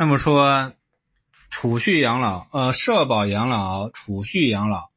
[0.00, 0.72] 那么说，
[1.50, 4.88] 储蓄养老、呃，社保养老、储蓄养老、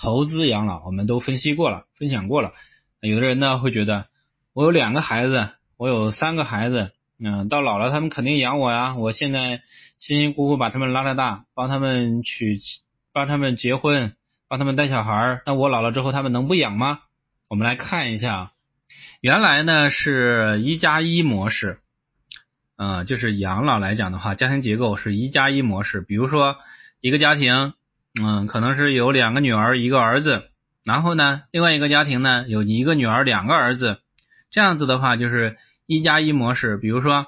[0.00, 2.52] 投资养老，我们都分析过了，分享过了。
[3.00, 4.06] 有的人呢会觉得，
[4.52, 8.94] 我有两个孩子，我有三个孩子，嗯，到老了他们肯定养我呀。
[8.94, 9.62] 我现在
[9.98, 12.60] 辛辛苦苦把他们拉扯大，帮他们娶，
[13.12, 14.14] 帮他们结婚，
[14.46, 17.00] 帮他们带小孩儿，那我老了之后他们能不养吗？
[17.48, 18.52] 我们来看一下，
[19.20, 21.80] 原来呢是一加一模式。
[22.80, 26.00] 嗯，就是养老来讲的话，家庭结构是一加一模式。
[26.00, 26.58] 比如说，
[27.00, 27.74] 一个家庭，
[28.22, 30.50] 嗯，可能是有两个女儿，一个儿子。
[30.84, 33.98] 然后呢，另外一个家庭呢，有一个女儿，两个儿子。
[34.52, 35.56] 这样子的话，就是
[35.86, 36.76] 一加一模式。
[36.76, 37.26] 比如说，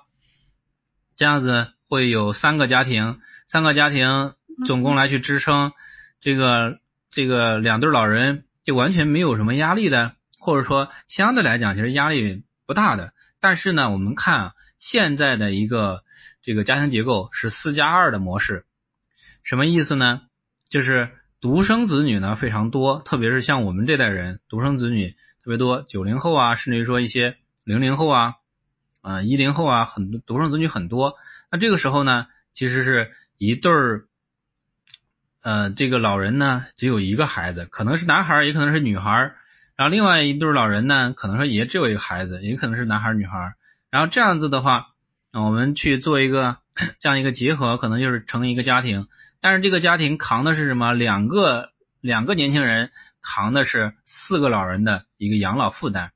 [1.16, 4.34] 这样子会有三个家庭，三个家庭
[4.68, 5.72] 总共来去支撑
[6.20, 6.78] 这个
[7.10, 13.12] 这个两对老人，就完全没有什么压力的，或者说相对来讲，其实压力不大的。
[13.40, 14.54] 但是呢，我们看啊。
[14.80, 16.02] 现在的一个
[16.42, 18.64] 这个家庭结构是四加二的模式，
[19.44, 20.22] 什么意思呢？
[20.70, 28.36] 就是独生子女呢非常多，特别是像我们这代人，独生子女特别多，九零后啊，甚至于说一些零零后啊，
[29.02, 31.14] 啊一零后啊，很多独生子女很多。
[31.50, 34.06] 那这个时候呢，其实是一对儿，
[35.42, 39.34] 呃，这个老人呢只有一个孩子，可能是男孩，也可能是女孩。
[39.76, 43.54] 然后另外一对老人呢，可能说也只有一个孩子，也可能是男孩女孩。
[43.90, 44.88] 然后这样子的话，
[45.32, 46.58] 我们去做一个
[47.00, 49.08] 这样一个结合，可能就是成一个家庭。
[49.40, 50.92] 但是这个家庭扛的是什么？
[50.92, 56.12] 两个两个年轻人扛的是四个老人的一个养老负担。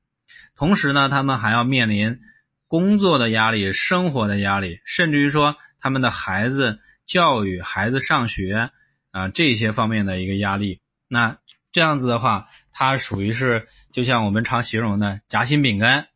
[0.55, 2.19] 同时呢，他们还要面临
[2.67, 8.71] 工作的压力、生活的压力，甚至于说他们的孩子教育、孩子上学
[9.11, 10.79] 啊这些方面的一个压力。
[11.09, 11.39] 那
[11.73, 16.07] 这样子的话，它属于是就像我们常形容的夹心饼干。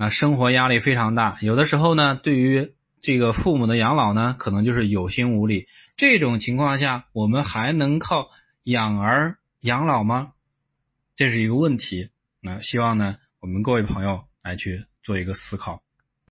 [0.00, 5.68] 啊，生活压力非常大，有的时候呢，对于这个父母的养老呢，可能就是有心无力。
[5.94, 8.30] 这种情况下，我们还能靠
[8.62, 10.32] 养儿养老吗？
[11.16, 12.08] 这是一个问题。
[12.40, 15.82] 那希望呢，我们各位朋友来去做一个思考。